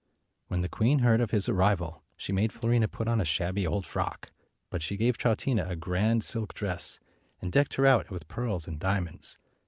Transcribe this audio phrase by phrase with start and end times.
[0.47, 3.85] When the queen heard of his arrival, she made Fiorina put on a shabby old
[3.85, 4.31] frock;
[4.71, 6.99] but she gave Troutina a grand silk dress,
[7.39, 9.37] and decked her out with pearls and diamonds.